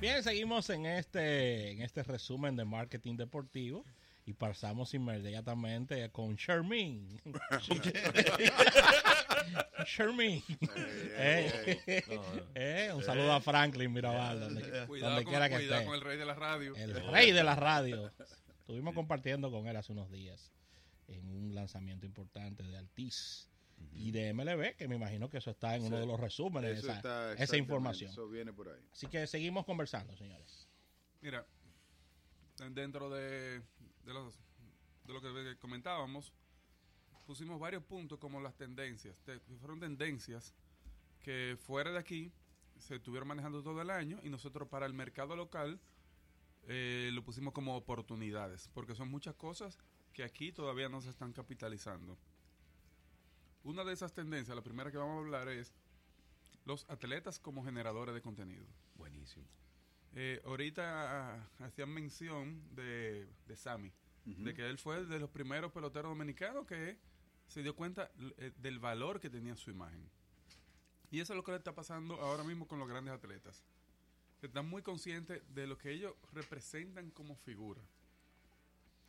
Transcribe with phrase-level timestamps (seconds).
[0.00, 3.84] Bien, seguimos en este, en este resumen de marketing deportivo
[4.26, 7.20] y pasamos inmediatamente con Shermin.
[9.86, 10.40] Shermin.
[11.16, 12.04] Eh,
[12.54, 15.86] eh, un saludo a Franklin Mirabal, donde, Cuidado, donde con, quiera que cuidado esté.
[15.86, 16.76] con el rey de la radio.
[16.76, 18.12] El rey de la radio.
[18.60, 20.52] Estuvimos compartiendo con él hace unos días
[21.08, 23.47] en un lanzamiento importante de Altiz
[23.92, 26.92] y de MLB, que me imagino que eso está en uno de los resúmenes, Eso
[27.36, 28.10] esa, información.
[28.10, 28.80] Eso viene por ahí.
[28.92, 30.68] Así que seguimos conversando, señores.
[31.20, 31.46] Mira,
[32.70, 33.60] dentro de,
[34.04, 34.38] de, los,
[35.04, 36.32] de lo que comentábamos,
[37.26, 39.16] pusimos varios puntos como las tendencias.
[39.24, 40.54] Te- fueron tendencias
[41.20, 42.32] que fuera de aquí
[42.78, 45.80] se estuvieron manejando todo el año y nosotros para el mercado local
[46.68, 49.76] eh, lo pusimos como oportunidades, porque son muchas cosas
[50.12, 52.16] que aquí todavía no se están capitalizando.
[53.64, 55.72] Una de esas tendencias, la primera que vamos a hablar es
[56.64, 58.66] los atletas como generadores de contenido.
[58.96, 59.46] Buenísimo.
[60.14, 63.92] Eh, ahorita ah, hacían mención de, de Sammy,
[64.24, 66.98] de que él fue de los primeros peloteros dominicanos que
[67.46, 70.08] se dio cuenta eh, del valor que tenía su imagen.
[71.10, 73.62] Y eso es lo que le está pasando ahora mismo con los grandes atletas.
[74.42, 77.80] Están muy conscientes de lo que ellos representan como figura.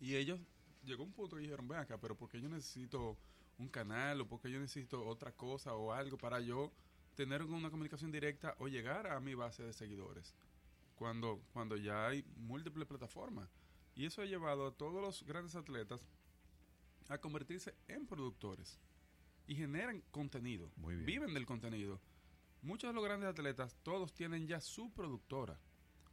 [0.00, 0.40] Y ellos
[0.84, 3.16] llegó un punto que dijeron, ven acá, pero porque yo necesito
[3.58, 6.72] un canal o porque yo necesito otra cosa o algo para yo
[7.14, 10.34] tener una comunicación directa o llegar a mi base de seguidores
[10.94, 13.48] cuando, cuando ya hay múltiples plataformas.
[13.94, 16.06] Y eso ha llevado a todos los grandes atletas
[17.08, 18.78] a convertirse en productores
[19.46, 21.06] y generan contenido, Muy bien.
[21.06, 22.00] viven del contenido.
[22.62, 25.58] Muchos de los grandes atletas, todos tienen ya su productora.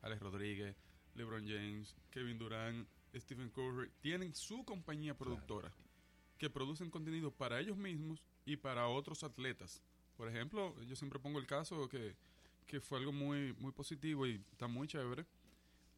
[0.00, 0.76] Alex Rodríguez,
[1.14, 5.72] LeBron James, Kevin Durant, Stephen Curry, tienen su compañía productora
[6.38, 9.82] que producen contenido para ellos mismos y para otros atletas.
[10.16, 12.16] Por ejemplo, yo siempre pongo el caso que,
[12.66, 15.26] que fue algo muy, muy positivo y está muy chévere.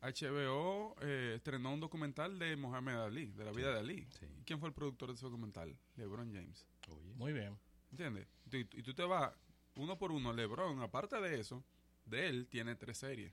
[0.01, 4.07] HBO eh, estrenó un documental de Mohamed Ali, de la vida de Ali.
[4.19, 4.27] Sí.
[4.41, 5.77] ¿Y ¿Quién fue el productor de ese documental?
[5.97, 6.67] LeBron James.
[6.89, 7.15] Oye.
[7.17, 7.59] Muy bien.
[7.91, 8.29] ¿Entiendes?
[8.53, 9.33] Y, y tú te vas
[9.75, 10.33] uno por uno.
[10.33, 11.65] LeBron, aparte de eso,
[12.05, 13.33] de él tiene tres series.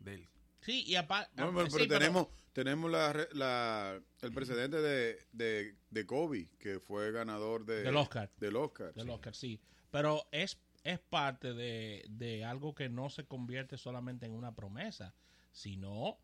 [0.00, 0.28] De él.
[0.64, 1.30] Sí, y aparte.
[1.36, 7.12] No, pero, pero tenemos, tenemos la, la- el precedente de, de, de Kobe, que fue
[7.12, 8.30] ganador de, Del Oscar.
[8.38, 8.94] Del Oscar.
[8.94, 9.10] Del sí.
[9.12, 9.60] Oscar, sí.
[9.90, 15.14] Pero es, es parte de, de algo que no se convierte solamente en una promesa,
[15.52, 16.18] sino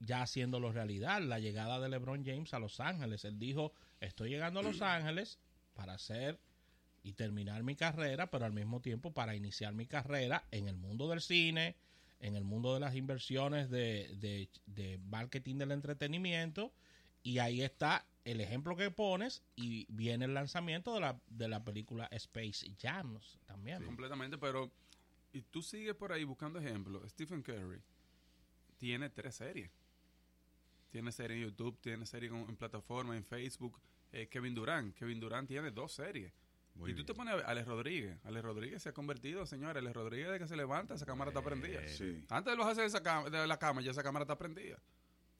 [0.00, 1.20] ya haciéndolo realidad.
[1.20, 3.24] La llegada de LeBron James a Los Ángeles.
[3.24, 5.38] Él dijo, estoy llegando a Los Ángeles
[5.74, 6.40] para hacer
[7.02, 11.08] y terminar mi carrera, pero al mismo tiempo para iniciar mi carrera en el mundo
[11.08, 11.76] del cine,
[12.20, 16.72] en el mundo de las inversiones de, de, de marketing del entretenimiento.
[17.22, 21.64] Y ahí está el ejemplo que pones y viene el lanzamiento de la, de la
[21.64, 23.84] película Space Jam también.
[23.84, 24.70] Completamente, pero...
[25.32, 27.02] Y tú sigues por ahí buscando ejemplos.
[27.10, 27.82] Stephen Curry
[28.78, 29.70] tiene tres series.
[30.90, 33.78] Tiene serie en YouTube, tiene serie en, en plataforma, en Facebook.
[34.10, 34.94] Eh, Kevin Durant.
[34.94, 36.32] Kevin Durant tiene dos series.
[36.78, 38.16] Muy y tú te pones a Alex Rodríguez.
[38.24, 39.80] Alex Rodríguez se ha convertido, señores.
[39.82, 41.86] Alex Rodríguez de que se levanta, esa cámara está prendida.
[41.88, 42.24] Sí.
[42.30, 44.80] Antes de esa cama- de la cama, ya esa cámara está prendida.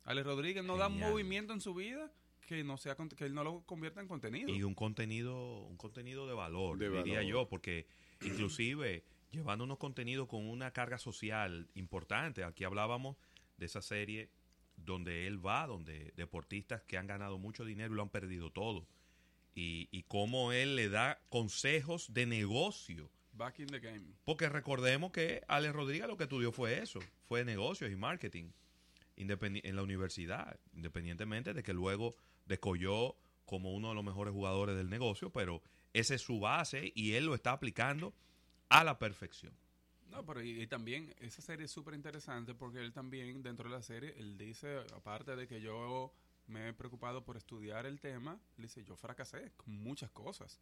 [0.04, 1.10] Alex Rodríguez no da un Genial.
[1.12, 2.10] movimiento en su vida
[2.47, 4.48] que no sea que él no lo convierta en contenido.
[4.48, 7.31] Y un contenido, un contenido de valor, De diría valor.
[7.31, 7.87] yo, porque
[8.22, 12.44] inclusive llevando unos contenidos con una carga social importante.
[12.44, 13.16] Aquí hablábamos
[13.59, 14.31] de esa serie
[14.77, 18.87] donde él va, donde deportistas que han ganado mucho dinero y lo han perdido todo.
[19.54, 23.10] Y, y cómo él le da consejos de negocio.
[23.32, 24.14] Back in the game.
[24.25, 28.50] Porque recordemos que Alex Rodríguez lo que estudió fue eso, fue negocios y marketing
[29.19, 32.14] en la universidad, independientemente de que luego
[32.47, 35.60] descolló como uno de los mejores jugadores del negocio, pero
[35.92, 38.15] esa es su base y él lo está aplicando
[38.68, 39.53] a la perfección.
[40.10, 43.74] No, pero y, y también esa serie es súper interesante porque él también, dentro de
[43.74, 46.12] la serie, él dice, aparte de que yo
[46.48, 50.60] me he preocupado por estudiar el tema, él dice, yo fracasé con muchas cosas.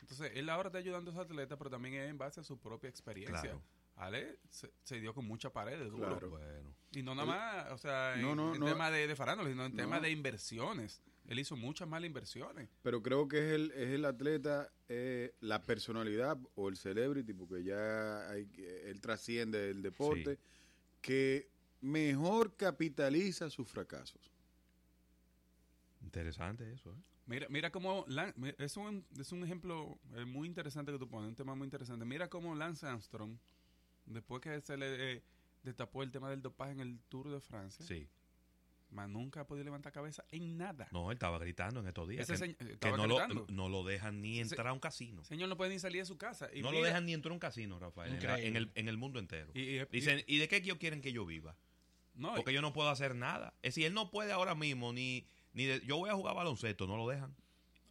[0.00, 2.58] Entonces, él ahora está ayudando a esos atletas, pero también es en base a su
[2.58, 3.40] propia experiencia.
[3.40, 3.62] Claro.
[3.96, 6.08] Ale se, se dio con mucha pared de duro.
[6.08, 6.30] Claro.
[6.30, 8.66] Bueno, Y no nada más, o sea, en, No, no, en no.
[8.66, 9.76] tema de, de farándula, sino en No.
[9.76, 11.02] tema de inversiones.
[11.26, 12.68] Él hizo muchas malas inversiones.
[12.82, 17.62] Pero creo que es el, es el atleta, eh, la personalidad o el celebrity, porque
[17.62, 20.38] ya hay, que- él trasciende el deporte,
[21.02, 21.50] que
[21.82, 24.32] mejor capitaliza sus fracasos.
[26.10, 26.90] Interesante eso.
[26.92, 26.96] ¿eh?
[27.26, 31.28] Mira, mira cómo Lan- es un, es un ejemplo eh, muy interesante que tú pones,
[31.28, 32.04] un tema muy interesante.
[32.04, 33.36] Mira cómo Lance Armstrong,
[34.06, 35.22] después que se le eh,
[35.62, 38.08] destapó el tema del dopaje en el Tour de Francia, Sí,
[38.90, 40.88] mas nunca ha podido levantar cabeza en nada.
[40.90, 42.28] No, él estaba gritando en estos días.
[42.28, 45.22] Ese que, señor- que no, lo, no lo dejan ni entrar a un casino.
[45.24, 46.48] Señor no puede ni salir de su casa.
[46.52, 48.12] Y no lo dejan ni entrar a un casino, Rafael.
[48.14, 48.48] En, la- Increíble.
[48.48, 49.52] en el, en el mundo entero.
[49.54, 51.54] Y, y- Dicen, ¿y de qué ellos quieren que yo viva?
[52.16, 53.54] no, Porque yo no puedo hacer nada.
[53.62, 55.24] Es decir, él no puede ahora mismo ni,
[55.54, 57.34] ni de- yo voy a jugar baloncesto, no lo dejan.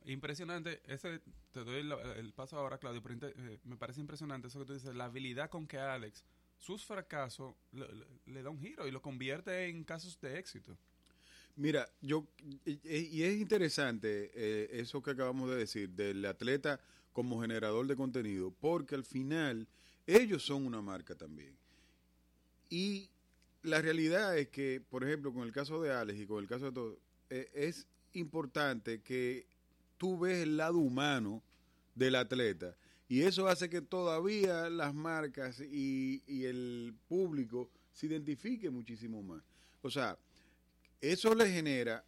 [0.05, 1.21] Impresionante, ese
[1.51, 4.95] te doy el paso ahora, Claudio, pero eh, me parece impresionante eso que tú dices,
[4.95, 6.23] la habilidad con que Alex,
[6.57, 10.77] sus fracasos, le, le- le da un giro y lo convierte en casos de éxito.
[11.55, 12.25] Mira, yo
[12.65, 16.79] y, y es interesante eh, eso que acabamos de decir del atleta
[17.11, 19.67] como generador de contenido, porque al final
[20.07, 21.53] ellos son una marca también.
[22.69, 23.09] Y
[23.63, 26.65] la realidad es que, por ejemplo, con el caso de Alex y con el caso
[26.65, 26.99] de todo,
[27.29, 29.45] eh, es importante que
[29.97, 31.41] tú ves el lado humano
[31.95, 32.75] del atleta
[33.07, 39.43] y eso hace que todavía las marcas y, y el público se identifique muchísimo más.
[39.81, 40.17] O sea,
[41.01, 42.03] eso le genera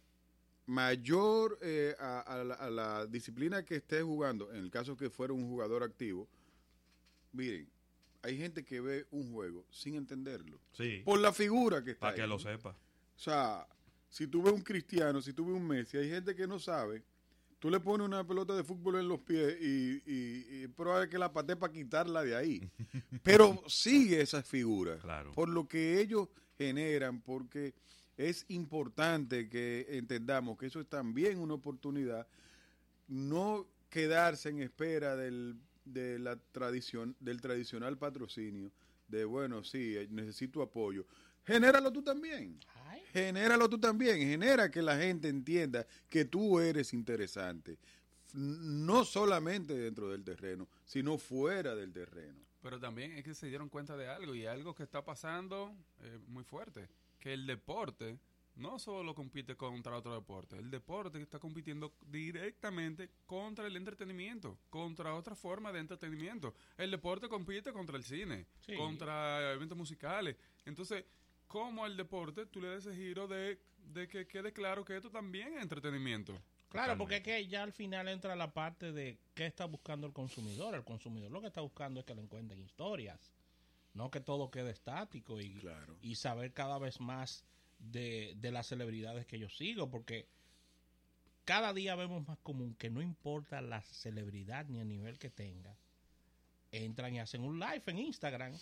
[0.66, 5.10] mayor eh, a, a la, a la disciplina que esté jugando, en el caso que
[5.10, 6.28] fuera un jugador activo,
[7.32, 7.68] miren,
[8.22, 11.02] hay gente que ve un juego sin entenderlo, Sí.
[11.04, 12.70] por la figura que está Para que lo sepa.
[12.70, 13.66] O sea,
[14.12, 17.02] si tú ves un cristiano, si tú ves un Messi, hay gente que no sabe.
[17.58, 21.08] Tú le pones una pelota de fútbol en los pies y, y, y es probable
[21.08, 22.70] que la patee para quitarla de ahí.
[23.22, 24.98] Pero sigue esa figura.
[24.98, 25.32] Claro.
[25.32, 26.28] Por lo que ellos
[26.58, 27.72] generan, porque
[28.18, 32.26] es importante que entendamos que eso es también una oportunidad,
[33.08, 35.56] no quedarse en espera del,
[35.86, 38.70] de la tradición, del tradicional patrocinio,
[39.08, 41.06] de bueno, sí, eh, necesito apoyo.
[41.44, 42.58] Genéralo tú también.
[42.92, 44.18] Ay, Genéralo tú también.
[44.18, 47.78] Genera que la gente entienda que tú eres interesante.
[48.34, 52.38] No solamente dentro del terreno, sino fuera del terreno.
[52.62, 56.18] Pero también es que se dieron cuenta de algo y algo que está pasando eh,
[56.28, 58.18] muy fuerte, que el deporte
[58.56, 65.14] no solo compite contra otro deporte, el deporte está compitiendo directamente contra el entretenimiento, contra
[65.14, 66.54] otra forma de entretenimiento.
[66.76, 68.74] El deporte compite contra el cine, Sí.
[68.76, 70.36] contra eventos musicales.
[70.66, 71.04] Entonces,
[71.52, 73.58] ¿cómo al deporte tú le das ese giro de,
[73.92, 76.34] de que quede claro que esto también es entretenimiento?
[76.70, 80.14] Claro, porque es que ya al final entra la parte de qué está buscando el
[80.14, 80.74] consumidor.
[80.74, 83.20] El consumidor lo que está buscando es que le encuentren historias,
[83.92, 85.98] no que todo quede estático y, Claro.
[86.00, 87.44] y saber cada vez más
[87.78, 90.26] de, de las celebridades que yo sigo, porque
[91.44, 95.76] cada día vemos más común que no importa la celebridad ni el nivel que tenga,
[96.70, 98.54] entran y hacen un live en Instagram.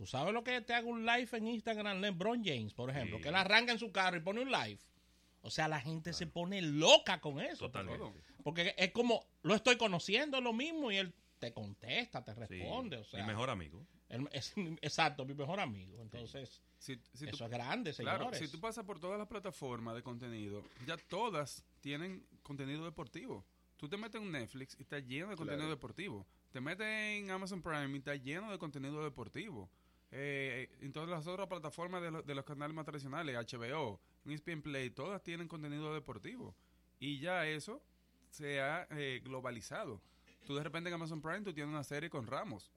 [0.00, 3.18] Tú sabes lo que es te haga un live en Instagram, LeBron James, por ejemplo,
[3.18, 3.22] Sí.
[3.22, 4.78] que él arranca en su carro y pone un live.
[5.42, 7.66] O sea, la gente se pone loca con eso.
[7.66, 8.18] Totalmente.
[8.42, 12.40] Porque es como, lo estoy conociendo, lo mismo, y él te contesta, te Sí.
[12.40, 12.96] responde.
[12.96, 13.84] O sea, Mi mejor amigo.
[14.08, 16.00] él es, exacto, mi mejor amigo.
[16.00, 18.18] Entonces, Si, si tú- eso es grande, señores.
[18.20, 23.44] Claro, si tú pasas por todas las plataformas de contenido, ya todas tienen contenido deportivo.
[23.76, 25.76] Tú te metes en Netflix y está lleno de contenido Claro.
[25.76, 26.26] deportivo.
[26.52, 29.70] Te metes en Amazon Prime y está lleno de contenido deportivo.
[30.12, 34.60] Eh, en todas las otras plataformas de, lo- de los canales más tradicionales, HBO, ESPN
[34.62, 36.54] Play, todas tienen contenido deportivo.
[36.98, 37.80] Y ya eso
[38.30, 40.00] se ha eh, globalizado.
[40.46, 42.72] Tú de repente en Amazon Prime tú tienes una serie con Ramos.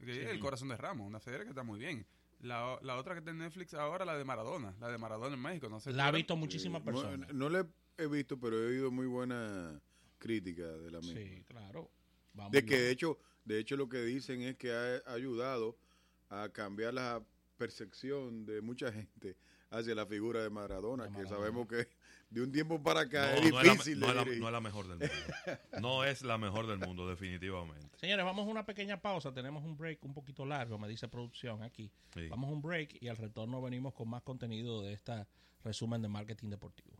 [0.00, 2.06] es El corazón de Ramos, una serie que está muy bien.
[2.40, 5.40] La, la otra que está en Netflix ahora, la de Maradona, la de Maradona en
[5.42, 5.68] México.
[5.68, 7.34] No sé la ha visto muchísimas Sí, no- personas.
[7.34, 7.64] No, le
[7.98, 9.80] he visto, pero he oído muy buena
[10.18, 11.20] crítica de la misma.
[11.20, 11.90] Sí, claro.
[12.34, 12.80] Vamos De que bien.
[12.82, 15.76] de hecho, de hecho lo que dicen es que ha ayudado
[16.30, 17.22] a cambiar la
[17.56, 19.36] percepción de mucha gente
[19.70, 21.88] hacia la figura de Maradona, De que sabemos que
[22.30, 24.30] de un tiempo para acá No, es no es la- difícil no es la- no
[24.46, 25.14] es la mejor del mundo.
[25.80, 27.96] No es la mejor del mundo, definitivamente.
[27.98, 29.32] Señores, vamos a una pequeña pausa.
[29.32, 31.90] Tenemos un break un poquito largo, me dice producción aquí.
[32.14, 32.28] Sí.
[32.28, 35.26] Vamos a un break y al retorno venimos con más contenido de esta
[35.64, 36.96] resumen de marketing deportivo.